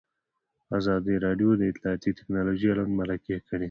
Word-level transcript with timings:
ازادي 0.77 1.15
راډیو 1.25 1.49
د 1.57 1.61
اطلاعاتی 1.71 2.11
تکنالوژي 2.19 2.67
اړوند 2.69 2.93
مرکې 2.99 3.35
کړي. 3.47 3.59